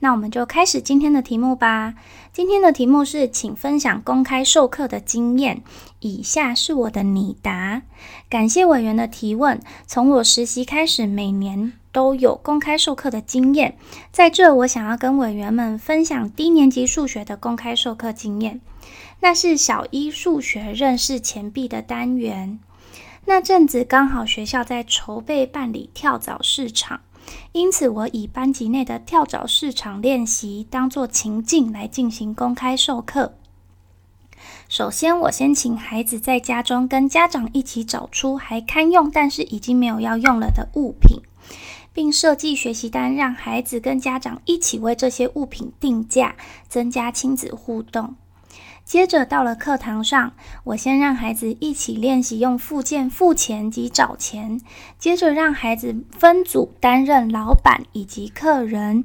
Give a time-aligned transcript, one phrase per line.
[0.00, 1.94] 那我们就开始今天的题目吧。
[2.32, 5.62] 今天的题目是，请分享公开授课的经验。
[5.98, 7.82] 以下是我的拟答。
[8.28, 9.60] 感谢委员的提问。
[9.86, 13.76] 从我实习开始，每年都有公开授课的经验。
[14.10, 18.60] 在这，我想要跟委员们分享低年级数学的公开授课经验。
[19.20, 22.58] 那是小一数学认识钱币的单元。
[23.26, 27.00] 那阵子刚好学校在筹备办理跳蚤市场。
[27.52, 33.34] 因此，我以班级内的跳蚤市场练习当做情境来进行公开授课。
[34.68, 41.20] 首先，我先请孩子在家中跟家长一起找出还堪用但是已经没有要用了的物品，
[41.92, 46.36] 并设计学习单，让孩子跟家长一起为这些物品定价，
[46.68, 48.14] 增加亲子互动。
[48.90, 50.32] 接着到了课堂上，
[50.64, 54.60] 我先让孩子一起练习用附件付钱及找钱，
[54.98, 59.04] 接着让孩子分组担任老板以及客人，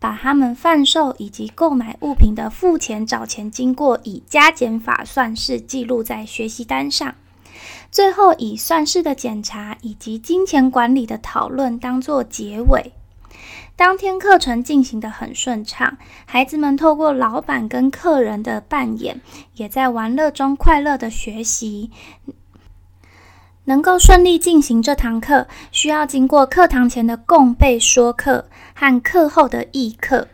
[0.00, 7.14] 把他们贩售以及购买物品的付钱找钱经过以加减法算式记录在学习单上，
[7.92, 12.92] 最后以算式的检查以及金钱管理的讨论当做结尾。
[13.76, 19.20] 当天课程进行的很顺畅，孩子们透过老板跟客人的扮演，
[19.54, 21.90] 也在玩乐中快乐的学习。
[23.64, 30.26] 能够顺利进行这堂课，需要经过课堂前的共备说课和课后的议课。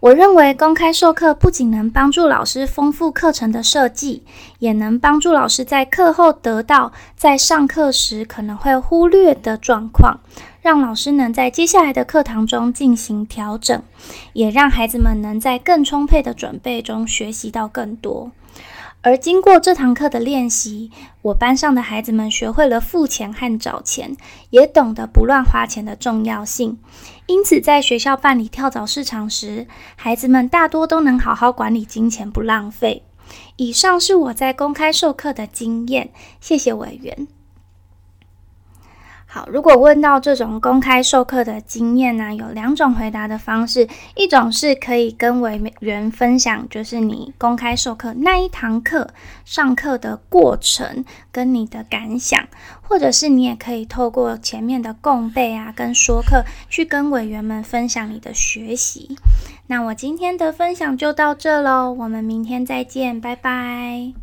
[0.00, 4.22] 我认为公开授课不仅能帮助老师丰富课程的设计，
[4.58, 10.20] 也能帮助老师在课后得到在上课时可能会忽略的状况。
[10.62, 13.80] 让老师能在接下来的课堂中进行调整，
[14.32, 18.32] 也让孩子们能在更充沛的准备中学习到更多。
[19.06, 20.90] 而经过这堂课的练习，
[21.22, 24.16] 我班上的孩子们学会了付钱和找钱，
[24.50, 26.80] 也懂得不乱花钱的重要性。
[27.26, 33.04] 因此，在学校办理跳蚤市场时，孩子们大多都能好好管理金钱，不浪费。
[33.54, 37.28] 以上是我在公开授课的经验，谢谢委员。
[39.36, 43.86] 好，如果问到这种公开授课的经验呢，有两种回答的方式。
[44.14, 49.10] 一种是可以跟委员分享，就是你公开授课那一堂课
[49.44, 52.48] 上课的过程跟你的感想，
[52.80, 59.18] 或者是你也可以透过前面的共备啊跟说课，去跟委员们分享你的学习。
[59.66, 64.14] 那我今天的分享就到这喽，我们明天再见，拜拜。